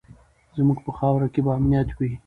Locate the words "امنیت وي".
1.57-2.11